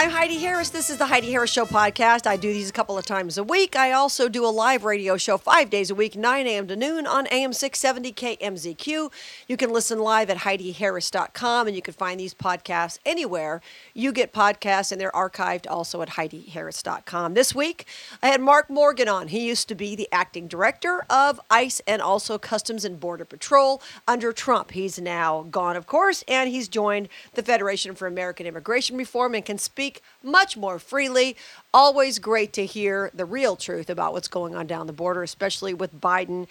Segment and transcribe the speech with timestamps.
[0.00, 0.70] I'm Heidi Harris.
[0.70, 2.28] This is the Heidi Harris Show podcast.
[2.28, 3.74] I do these a couple of times a week.
[3.74, 6.68] I also do a live radio show five days a week, 9 a.m.
[6.68, 9.10] to noon on AM 670 KMZQ.
[9.48, 13.60] You can listen live at HeidiHarris.com and you can find these podcasts anywhere
[13.92, 17.34] you get podcasts, and they're archived also at HeidiHarris.com.
[17.34, 17.84] This week,
[18.22, 19.26] I had Mark Morgan on.
[19.26, 23.82] He used to be the acting director of ICE and also Customs and Border Patrol
[24.06, 24.70] under Trump.
[24.70, 29.44] He's now gone, of course, and he's joined the Federation for American Immigration Reform and
[29.44, 29.87] can speak
[30.22, 31.36] much more freely.
[31.72, 35.74] Always great to hear the real truth about what's going on down the border, especially
[35.74, 36.46] with Biden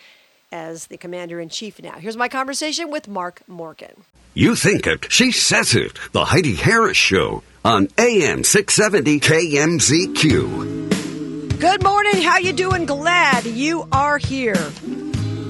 [0.52, 1.94] as the commander in chief now.
[1.94, 4.04] Here's my conversation with Mark Morgan.
[4.34, 5.98] You think it, she says it.
[6.12, 11.60] The Heidi Harris Show on AM 670 KMZQ.
[11.60, 12.22] Good morning.
[12.22, 12.86] How you doing?
[12.86, 14.70] Glad you are here.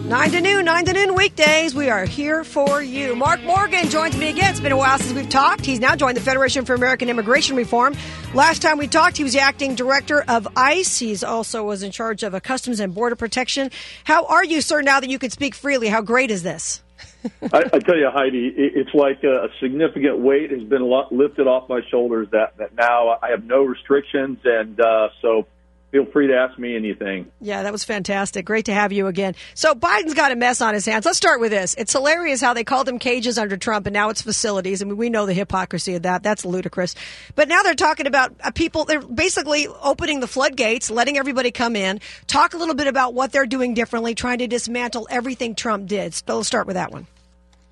[0.07, 1.75] 9 to noon, 9 to noon weekdays.
[1.75, 3.13] We are here for you.
[3.13, 4.51] Mark Morgan joins me again.
[4.51, 5.65] It's been a while since we've talked.
[5.65, 7.93] He's now joined the Federation for American Immigration Reform.
[8.33, 10.97] Last time we talked, he was the acting director of ICE.
[10.97, 13.69] He's also was in charge of Customs and Border Protection.
[14.05, 15.89] How are you, sir, now that you can speak freely?
[15.89, 16.81] How great is this?
[17.41, 21.81] I, I, tell you, Heidi, it's like a, significant weight has been lifted off my
[21.91, 22.29] shoulders.
[22.31, 25.47] That that now I have no restrictions, and uh, so
[25.91, 27.31] feel free to ask me anything.
[27.39, 28.45] Yeah, that was fantastic.
[28.45, 29.35] Great to have you again.
[29.53, 31.05] So Biden's got a mess on his hands.
[31.05, 31.75] Let's start with this.
[31.77, 34.81] It's hilarious how they called them cages under Trump, and now it's facilities.
[34.81, 36.23] I mean, we know the hypocrisy of that.
[36.23, 36.95] That's ludicrous.
[37.35, 38.85] But now they're talking about uh, people.
[38.85, 42.01] They're basically opening the floodgates, letting everybody come in.
[42.27, 46.13] Talk a little bit about what they're doing differently, trying to dismantle everything Trump did.
[46.13, 47.07] So let's start with that one.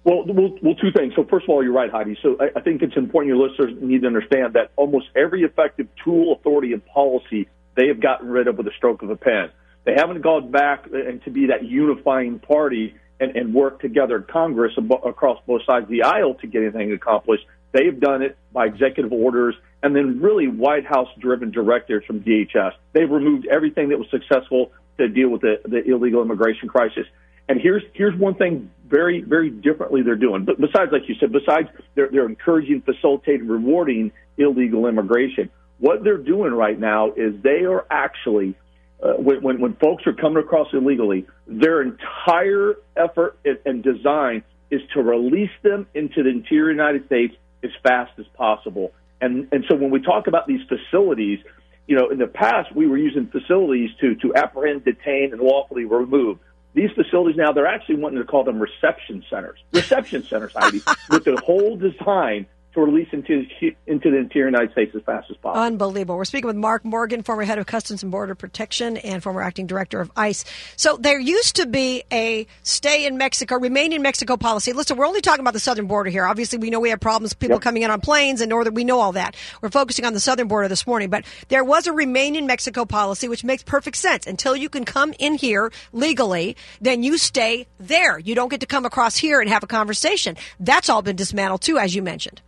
[0.06, 1.14] Well, well, well, two things.
[1.16, 2.16] So, first of all, you're right, Heidi.
[2.22, 5.88] So, I, I think it's important your listeners need to understand that almost every effective
[6.04, 9.52] tool, authority, and policy they have gotten rid of with a stroke of a pen.
[9.86, 14.24] They haven't gone back and to be that unifying party and, and work together in
[14.24, 17.46] Congress ab- across both sides of the aisle to get anything accomplished.
[17.72, 22.72] They've done it by executive orders and then really White House driven directives from DHS.
[22.94, 27.06] They've removed everything that was successful to deal with the, the illegal immigration crisis.
[27.48, 30.46] And here's here's one thing very very differently they're doing.
[30.46, 35.52] But besides, like you said, besides they're they're encouraging, facilitating, rewarding illegal immigration.
[35.80, 38.56] What they're doing right now is they are actually,
[39.04, 44.44] uh, when, when, when folks are coming across illegally, their entire effort and and design
[44.72, 48.94] is to release them into the interior United States as fast as possible.
[49.22, 51.40] And, and so when we talk about these facilities,
[51.88, 55.86] you know, in the past we were using facilities to, to apprehend, detain, and lawfully
[55.86, 56.40] remove.
[56.74, 59.58] These facilities now, they're actually wanting to call them reception centers.
[59.72, 63.46] Reception centers, Heidi, with the whole design to release into
[63.88, 65.62] into the interior United States as fast as possible.
[65.62, 66.18] Unbelievable.
[66.18, 69.66] We're speaking with Mark Morgan, former head of Customs and Border Protection and former acting
[69.66, 70.46] director of ICE.
[70.76, 74.74] So there used to be a stay in Mexico, remain in Mexico policy.
[74.74, 76.26] Listen, we're only talking about the southern border here.
[76.26, 77.62] Obviously, we know we have problems, people yep.
[77.62, 78.74] coming in on planes and northern.
[78.74, 79.36] We know all that.
[79.62, 82.86] We're focusing on the southern border this morning, but there was a remain in Mexico
[82.86, 84.28] policy, which makes perfect sense.
[84.28, 88.20] Until you can come in here legally, then you stay there.
[88.20, 90.36] You don't get to come across here and have a conversation.
[90.60, 92.42] That's all been dismantled too, as you mentioned.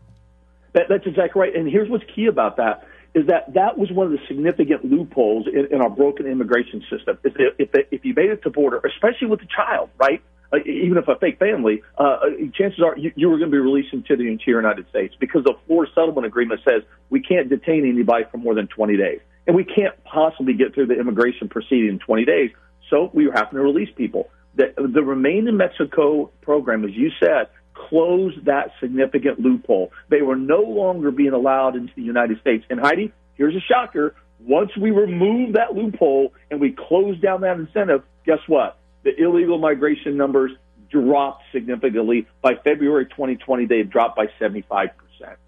[0.77, 1.55] That, that's exactly right.
[1.55, 5.47] And here's what's key about that is that that was one of the significant loopholes
[5.47, 7.17] in, in our broken immigration system.
[7.23, 10.21] If, if, if you made it to border, especially with a child, right?
[10.53, 13.55] Uh, even if a fake family, uh, uh chances are you, you were going to
[13.55, 17.49] be released into the interior United States because the Flores Settlement Agreement says we can't
[17.49, 19.19] detain anybody for more than 20 days.
[19.47, 22.51] And we can't possibly get through the immigration proceeding in 20 days.
[22.91, 24.29] So we were having to release people.
[24.55, 27.47] The, the Remain in Mexico program, as you said,
[27.89, 29.91] closed that significant loophole.
[30.09, 32.65] They were no longer being allowed into the United States.
[32.69, 34.15] And Heidi, here's a shocker.
[34.39, 38.77] Once we remove that loophole and we close down that incentive, guess what?
[39.03, 40.51] The illegal migration numbers
[40.89, 42.27] dropped significantly.
[42.41, 44.91] By February 2020, they've dropped by 75%.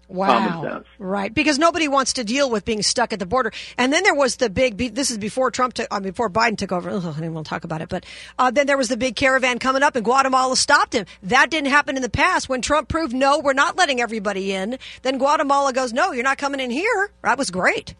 [0.08, 0.82] Wow.
[0.98, 1.32] Right.
[1.32, 3.52] Because nobody wants to deal with being stuck at the border.
[3.78, 6.72] And then there was the big, this is before Trump took, uh, before Biden took
[6.72, 6.90] over.
[6.90, 7.88] Ugh, I didn't want to talk about it.
[7.88, 8.04] But
[8.38, 11.06] uh, then there was the big caravan coming up and Guatemala stopped him.
[11.22, 12.48] That didn't happen in the past.
[12.48, 16.38] When Trump proved, no, we're not letting everybody in, then Guatemala goes, no, you're not
[16.38, 17.12] coming in here.
[17.22, 17.94] That was great.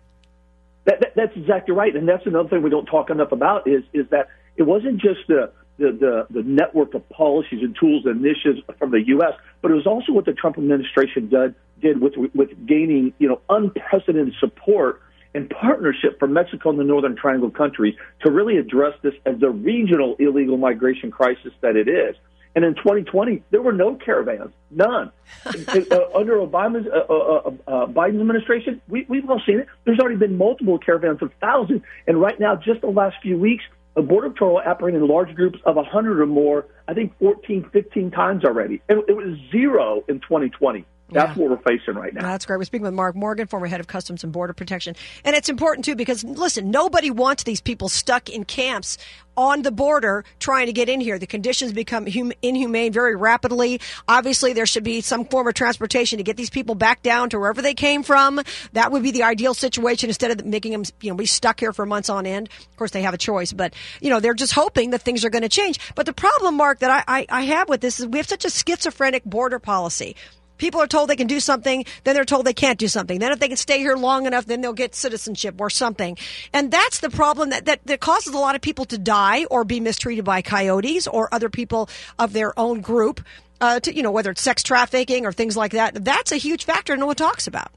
[0.87, 1.95] That, that, that's exactly right.
[1.95, 5.21] And that's another thing we don't talk enough about is, is that it wasn't just
[5.29, 9.33] the, the, the, the network of policies and tools and initiatives from the U.S.,
[9.63, 13.41] but it was also what the Trump administration did did with with gaining you know
[13.49, 15.01] unprecedented support
[15.35, 19.49] and partnership from Mexico and the Northern Triangle countries to really address this as the
[19.49, 22.17] regional illegal migration crisis that it is.
[22.55, 25.13] And in 2020, there were no caravans, none.
[25.47, 25.53] uh,
[26.17, 29.69] under Obama's uh, uh, uh, uh, Biden's administration, we, we've all seen it.
[29.85, 33.63] There's already been multiple caravans of thousands, and right now, just the last few weeks,
[33.95, 36.67] the Border Patrol apprehended large groups of 100 or more.
[36.89, 40.85] I think 14, 15 times already, and it was zero in 2020.
[41.13, 41.43] That's yeah.
[41.43, 42.23] what we're facing right now.
[42.23, 42.59] That's great.
[42.59, 44.97] We're speaking with Mark Morgan, former head of Customs and Border Protection.
[45.25, 48.99] And it's important, too, because, listen, nobody wants these people stuck in camps
[49.37, 51.19] on the border trying to get in here.
[51.19, 53.81] The conditions become hum- inhumane very rapidly.
[54.07, 57.39] Obviously, there should be some form of transportation to get these people back down to
[57.39, 58.41] wherever they came from.
[58.73, 61.73] That would be the ideal situation instead of making them, you know, be stuck here
[61.73, 62.51] for months on end.
[62.71, 65.31] Of course, they have a choice, but, you know, they're just hoping that things are
[65.31, 65.79] going to change.
[65.95, 68.45] But the problem, Mark, that I, I, I have with this is we have such
[68.45, 70.17] a schizophrenic border policy
[70.61, 73.19] people are told they can do something, then they're told they can't do something.
[73.19, 76.17] Then if they can stay here long enough, then they'll get citizenship or something.
[76.53, 79.65] And that's the problem that, that, that causes a lot of people to die or
[79.65, 83.21] be mistreated by coyotes or other people of their own group.
[83.63, 86.65] Uh, to, you know, whether it's sex trafficking or things like that, that's a huge
[86.65, 87.71] factor no one talks about.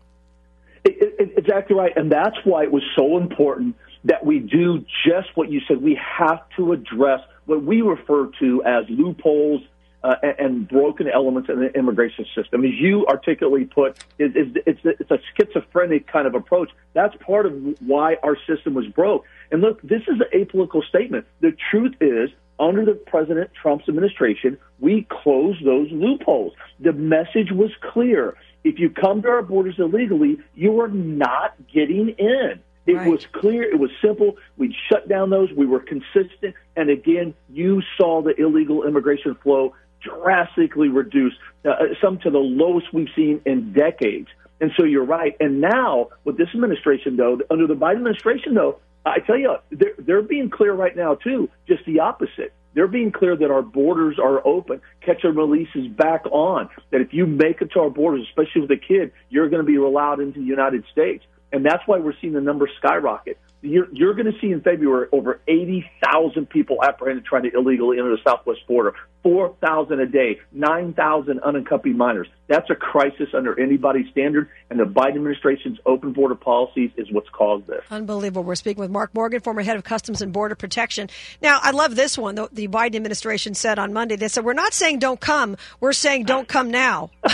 [0.85, 1.91] Exactly right.
[1.97, 3.75] And that's why it was so important
[4.05, 5.81] that we do just what you said.
[5.81, 9.61] We have to address what we refer to as loopholes
[10.03, 12.65] uh, and, broken elements in the immigration system.
[12.65, 16.71] As you articulately put, it, it, it's, it's a schizophrenic kind of approach.
[16.93, 19.25] That's part of why our system was broke.
[19.51, 21.25] And look, this is an apolitical statement.
[21.41, 22.29] The truth is,
[22.59, 26.53] under the President Trump's administration, we closed those loopholes.
[26.79, 28.35] The message was clear.
[28.63, 32.59] If you come to our borders illegally, you are not getting in.
[32.85, 33.09] It right.
[33.09, 33.63] was clear.
[33.63, 34.35] It was simple.
[34.57, 35.49] We shut down those.
[35.53, 36.55] We were consistent.
[36.75, 39.73] And again, you saw the illegal immigration flow
[40.03, 44.27] drastically reduced, uh, some to the lowest we've seen in decades.
[44.61, 45.35] And so you're right.
[45.39, 49.95] And now with this administration, though, under the Biden administration, though, I tell you, they're,
[49.97, 51.49] they're being clear right now too.
[51.67, 52.53] Just the opposite.
[52.73, 54.81] They're being clear that our borders are open.
[55.01, 56.69] Catch and release is back on.
[56.91, 59.65] That if you make it to our borders, especially with a kid, you're going to
[59.65, 61.23] be allowed into the United States.
[61.51, 65.07] And that's why we're seeing the numbers skyrocket you're, you're going to see in February
[65.11, 68.93] over 80,000 people apprehended trying to illegally enter the southwest border,
[69.23, 72.27] 4,000 a day, 9,000 unaccompanied minors.
[72.47, 77.29] That's a crisis under anybody's standard, and the Biden administration's open border policies is what's
[77.29, 77.83] caused this.
[77.89, 78.43] Unbelievable.
[78.43, 81.09] We're speaking with Mark Morgan, former head of Customs and Border Protection.
[81.41, 82.35] Now, I love this one.
[82.35, 85.93] The, the Biden administration said on Monday, they said, We're not saying don't come, we're
[85.93, 87.11] saying don't come now.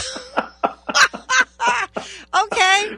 [2.44, 2.98] okay.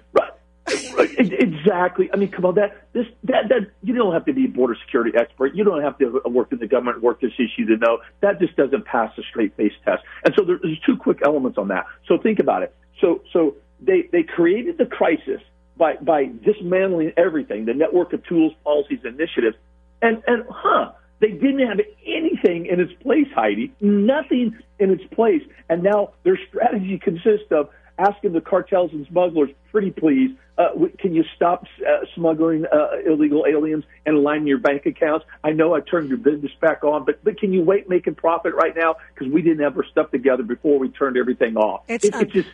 [1.01, 2.09] Exactly.
[2.13, 4.75] I mean, come on, that this that that you don't have to be a border
[4.86, 5.56] security expert.
[5.56, 8.56] You don't have to work in the government, work this issue to know that just
[8.56, 10.03] doesn't pass a straight face test.
[10.25, 11.86] And so there's two quick elements on that.
[12.07, 12.75] So think about it.
[13.00, 15.42] So so they they created the crisis
[15.77, 19.57] by by dismantling everything, the network of tools, policies, initiatives,
[20.01, 20.92] and and huh.
[21.19, 23.71] They didn't have anything in its place, Heidi.
[23.80, 25.44] Nothing in its place.
[25.69, 27.69] And now their strategy consists of
[28.00, 30.69] asking the cartels and smugglers, pretty please, uh,
[31.00, 35.25] can you stop uh, smuggling uh, illegal aliens and line your bank accounts?
[35.44, 38.53] I know I turned your business back on, but but can you wait making profit
[38.53, 41.83] right now because we didn't have our stuff together before we turned everything off?
[41.88, 42.50] It's, it, it's just.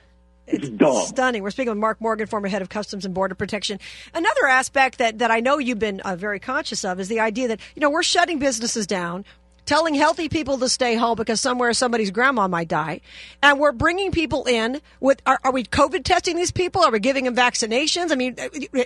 [0.49, 1.43] It's, it's stunning.
[1.43, 3.81] We're speaking with Mark Morgan, former head of Customs and Border Protection.
[4.13, 7.49] Another aspect that, that I know you've been uh, very conscious of is the idea
[7.49, 9.25] that, you know, we're shutting businesses down
[9.67, 13.01] telling healthy people to stay home because somewhere somebody's grandma might die.
[13.43, 16.81] And we're bringing people in with, are, are we COVID testing these people?
[16.81, 18.11] Are we giving them vaccinations?
[18.11, 18.35] I mean,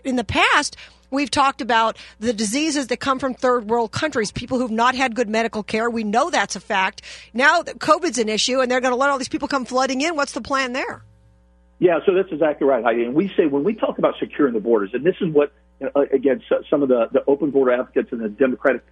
[0.04, 0.76] in the past,
[1.14, 5.14] We've talked about the diseases that come from third world countries, people who've not had
[5.14, 5.90] good medical care.
[5.90, 7.02] We know that's a fact.
[7.34, 10.16] Now COVID's an issue and they're going to let all these people come flooding in.
[10.16, 11.04] What's the plan there?
[11.80, 13.04] Yeah, so that's exactly right, Heidi.
[13.04, 16.02] And we say when we talk about securing the borders, and this is what uh,
[16.14, 18.84] again, some of the, the open border advocates and the democratic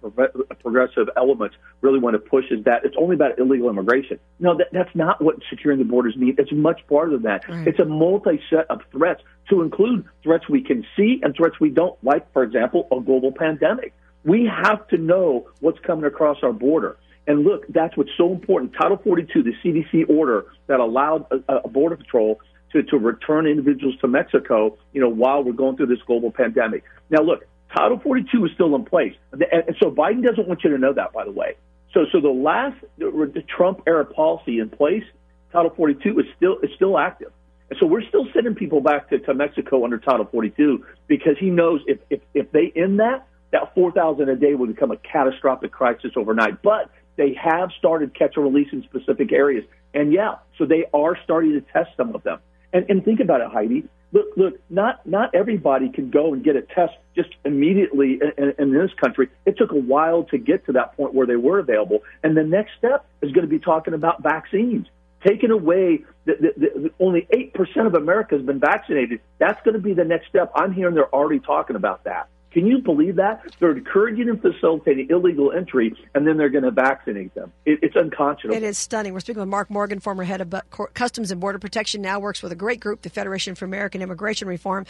[0.60, 4.18] progressive elements really want to push is that it's only about illegal immigration.
[4.38, 6.36] No, that, that's not what securing the borders means.
[6.38, 7.48] It's much farther than that.
[7.48, 7.68] Right.
[7.68, 11.70] It's a multi set of threats to include threats we can see and threats we
[11.70, 13.92] don't, like, for example, a global pandemic.
[14.24, 16.96] We have to know what's coming across our border.
[17.26, 18.72] And look, that's what's so important.
[18.80, 22.40] Title 42, the CDC order that allowed a, a border patrol
[22.72, 26.84] to, to return individuals to Mexico, you know, while we're going through this global pandemic.
[27.10, 29.14] Now, look, Title 42 is still in place.
[29.32, 31.56] And, and so Biden doesn't want you to know that, by the way.
[31.92, 35.04] So, so the last the Trump era policy in place,
[35.52, 37.32] Title 42 is still is still active.
[37.68, 41.50] And so we're still sending people back to, to Mexico under Title 42 because he
[41.50, 45.70] knows if, if, if they end that, that 4,000 a day will become a catastrophic
[45.70, 46.62] crisis overnight.
[46.62, 49.64] But they have started catch and release in specific areas.
[49.94, 52.40] And yeah, so they are starting to test some of them.
[52.72, 53.84] And, and think about it, Heidi.
[54.12, 58.54] Look, look, not not everybody can go and get a test just immediately in, in
[58.58, 59.28] in this country.
[59.46, 62.02] It took a while to get to that point where they were available.
[62.24, 64.86] And the next step is going to be talking about vaccines.
[65.24, 69.20] Taking away the, the, the, only eight percent of America has been vaccinated.
[69.38, 70.50] That's going to be the next step.
[70.56, 72.28] I'm hearing they're already talking about that.
[72.52, 73.44] Can you believe that?
[73.60, 77.52] They're encouraging and facilitating illegal entry, and then they're going to vaccinate them.
[77.64, 78.56] It, it's unconscionable.
[78.56, 79.12] It is stunning.
[79.12, 80.54] We're speaking with Mark Morgan, former head of
[80.94, 84.48] Customs and Border Protection, now works with a great group, the Federation for American Immigration
[84.48, 84.84] Reform.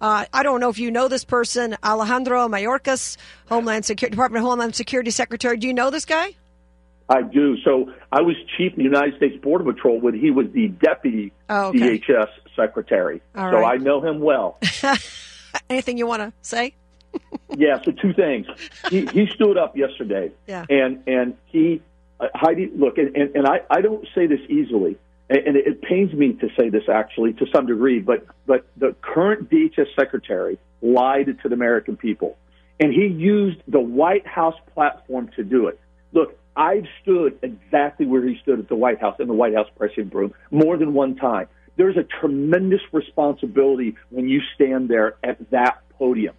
[0.00, 3.16] Uh, I don't know if you know this person, Alejandro Mayorkas,
[3.48, 5.56] Homeland Security Department of Homeland Security Secretary.
[5.56, 6.34] Do you know this guy?
[7.08, 7.56] I do.
[7.64, 11.32] So I was chief of the United States Border Patrol when he was the deputy
[11.48, 11.98] oh, okay.
[11.98, 13.20] DHS secretary.
[13.36, 13.78] All so right.
[13.78, 14.58] I know him well.
[15.70, 16.74] Anything you want to say?
[17.56, 17.80] Yeah.
[17.82, 18.46] So two things.
[18.90, 20.32] He, he stood up yesterday.
[20.46, 20.64] Yeah.
[20.68, 21.82] And and he
[22.20, 24.98] uh, Heidi look and, and, and I, I don't say this easily
[25.30, 28.94] and it, it pains me to say this actually to some degree, but but the
[29.00, 32.36] current DHS secretary lied to the American people,
[32.78, 35.80] and he used the White House platform to do it.
[36.12, 39.68] Look, I've stood exactly where he stood at the White House in the White House
[39.76, 41.48] press room more than one time.
[41.76, 46.34] There's a tremendous responsibility when you stand there at that podium.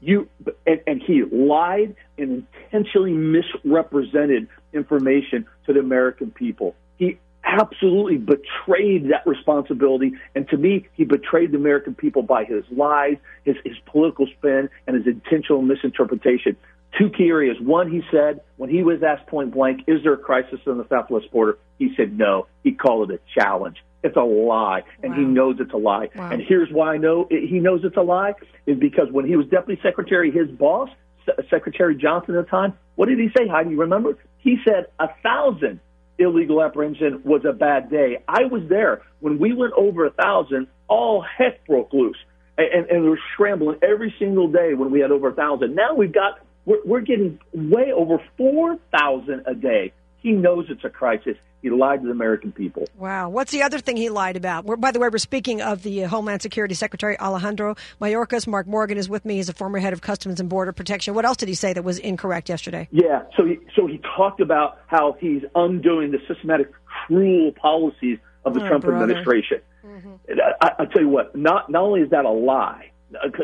[0.00, 0.28] You
[0.66, 6.74] and, and he lied and intentionally misrepresented information to the American people.
[6.96, 10.12] He absolutely betrayed that responsibility.
[10.34, 14.68] And to me, he betrayed the American people by his lies, his, his political spin,
[14.86, 16.56] and his intentional misinterpretation
[16.96, 17.56] two key areas.
[17.60, 20.86] One, he said when he was asked point blank, "Is there a crisis on the
[20.88, 22.46] southwest border?" He said no.
[22.62, 23.76] He called it a challenge.
[24.02, 25.18] It's a lie, and wow.
[25.18, 26.08] he knows it's a lie.
[26.14, 26.30] Wow.
[26.30, 28.34] And here's why I know he knows it's a lie
[28.66, 30.88] is because when he was deputy secretary, his boss,
[31.50, 33.44] Secretary Johnson at the time, what did he say?
[33.44, 34.16] Do you remember?
[34.38, 35.80] He said a thousand
[36.18, 38.18] illegal apprehension was a bad day.
[38.28, 40.68] I was there when we went over a thousand.
[40.88, 42.16] All heck broke loose,
[42.56, 45.74] and, and we were scrambling every single day when we had over a thousand.
[45.74, 49.92] Now we've got we're, we're getting way over 4,000 a day.
[50.18, 51.36] He knows it's a crisis.
[51.62, 52.86] He lied to the American people.
[52.96, 53.30] Wow.
[53.30, 54.64] What's the other thing he lied about?
[54.64, 58.46] We're, by the way, we're speaking of the uh, Homeland Security Secretary Alejandro Mayorkas.
[58.46, 59.36] Mark Morgan is with me.
[59.36, 61.14] He's a former head of Customs and Border Protection.
[61.14, 62.88] What else did he say that was incorrect yesterday?
[62.92, 63.22] Yeah.
[63.36, 66.70] So he, so he talked about how he's undoing the systematic,
[67.06, 69.02] cruel policies of the oh, Trump brother.
[69.02, 69.60] administration.
[69.84, 70.40] Mm-hmm.
[70.60, 72.90] I, I tell you what, not, not only is that a lie,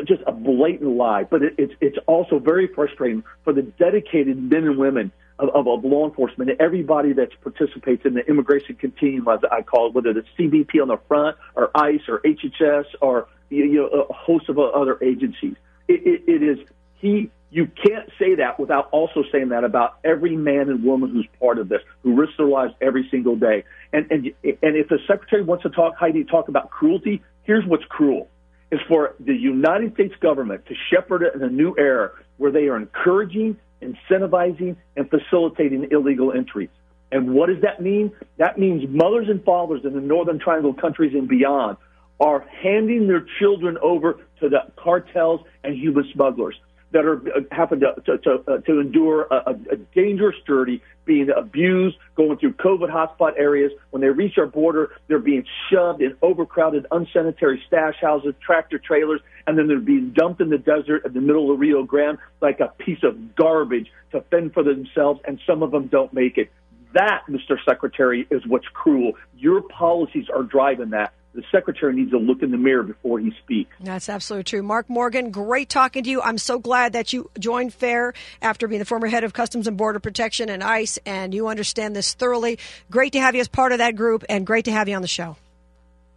[0.05, 1.23] just a blatant lie.
[1.23, 5.67] But it, it's it's also very frustrating for the dedicated men and women of, of,
[5.67, 10.09] of law enforcement everybody that participates in the immigration continuum, as I call it, whether
[10.09, 14.57] it's CBP on the front or ICE or HHS or you know, a host of
[14.59, 15.55] other agencies.
[15.87, 17.31] It, it, it is he.
[17.51, 21.57] You can't say that without also saying that about every man and woman who's part
[21.57, 23.63] of this, who risks their lives every single day.
[23.93, 27.85] And and and if the secretary wants to talk, Heidi, talk about cruelty, here's what's
[27.85, 28.29] cruel
[28.71, 32.67] is for the United States government to shepherd it in a new era where they
[32.67, 36.69] are encouraging, incentivizing, and facilitating illegal entries.
[37.11, 38.11] And what does that mean?
[38.37, 41.77] That means mothers and fathers in the Northern Triangle countries and beyond
[42.19, 46.55] are handing their children over to the cartels and human smugglers
[46.95, 51.29] that are uh, having to to, to, uh, to endure a, a dangerous journey, being
[51.29, 53.73] abused, going through COVID hotspot areas.
[53.91, 59.19] When they reach our border, they're being shoved in overcrowded, unsanitary stash houses, tractor trailers,
[59.45, 62.61] and then they're being dumped in the desert in the middle of Rio Grande like
[62.61, 65.19] a piece of garbage to fend for themselves.
[65.27, 66.49] And some of them don't make it.
[66.93, 67.57] That, Mr.
[67.67, 69.13] Secretary, is what's cruel.
[69.37, 73.31] Your policies are driving that the secretary needs to look in the mirror before he
[73.43, 73.75] speaks.
[73.79, 74.63] That's absolutely true.
[74.63, 76.21] Mark Morgan, great talking to you.
[76.21, 79.77] I'm so glad that you joined FAIR after being the former head of Customs and
[79.77, 82.57] Border Protection and ICE, and you understand this thoroughly.
[82.89, 85.01] Great to have you as part of that group, and great to have you on
[85.01, 85.35] the show.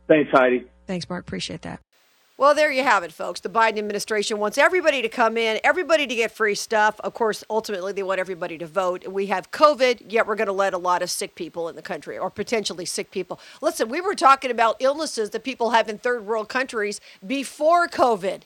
[0.06, 0.64] Thanks, Heidi.
[0.86, 1.26] Thanks, Mark.
[1.26, 1.80] Appreciate that.
[2.38, 3.40] Well, there you have it, folks.
[3.40, 7.00] The Biden administration wants everybody to come in, everybody to get free stuff.
[7.00, 9.08] Of course, ultimately, they want everybody to vote.
[9.08, 11.82] We have COVID, yet we're going to let a lot of sick people in the
[11.82, 13.40] country or potentially sick people.
[13.60, 18.42] Listen, we were talking about illnesses that people have in third world countries before COVID.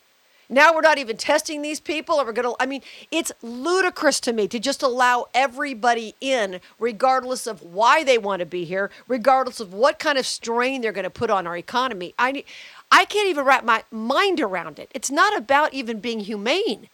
[0.48, 4.20] Now we're not even testing these people, or we're going to, I mean, it's ludicrous
[4.20, 8.90] to me to just allow everybody in, regardless of why they want to be here,
[9.08, 12.14] regardless of what kind of strain they're going to put on our economy.
[12.18, 12.44] I,
[12.92, 14.90] I can't even wrap my mind around it.
[14.94, 16.88] It's not about even being humane.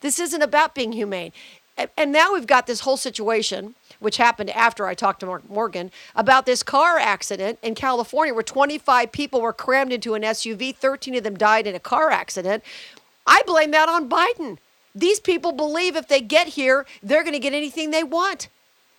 [0.00, 1.32] This isn't about being humane.
[1.96, 5.90] And now we've got this whole situation, which happened after I talked to Mark Morgan,
[6.14, 11.16] about this car accident in California where 25 people were crammed into an SUV, 13
[11.16, 12.62] of them died in a car accident.
[13.26, 14.58] I blame that on Biden.
[14.94, 18.48] These people believe if they get here, they're going to get anything they want.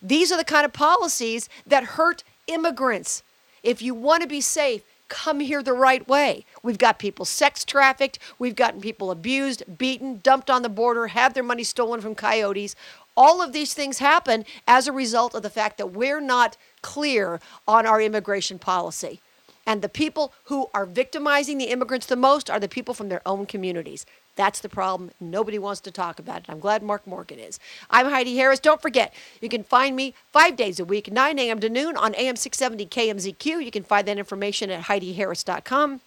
[0.01, 3.24] These are the kind of policies that hurt immigrants.
[3.63, 4.81] If you want to be safe,
[5.12, 6.46] come here the right way.
[6.63, 11.34] We've got people sex trafficked, we've gotten people abused, beaten, dumped on the border, have
[11.34, 12.75] their money stolen from coyotes.
[13.18, 17.41] All of these things happen as a result of the fact that we're not clear
[17.68, 19.20] on our immigration policy.
[19.68, 23.22] And the people who are victimizing the immigrants the most are the people from their
[23.27, 24.06] own communities.
[24.35, 25.11] That's the problem.
[25.19, 26.45] Nobody wants to talk about it.
[26.50, 27.59] I'm glad Mark Morgan is.
[27.89, 28.59] I'm Heidi Harris.
[28.59, 31.59] Don't forget, you can find me five days a week, 9 a.m.
[31.59, 33.63] to noon on AM 670 KMZQ.
[33.63, 36.01] You can find that information at HeidiHarris.com.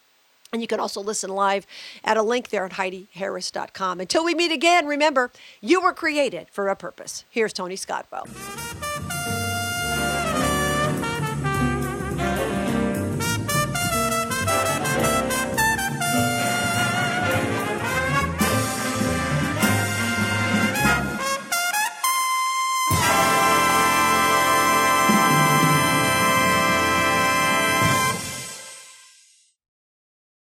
[0.52, 1.66] And you can also listen live
[2.04, 4.00] at a link there at HeidiHarris.com.
[4.00, 7.24] Until we meet again, remember, you were created for a purpose.
[7.28, 8.28] Here's Tony Scottwell.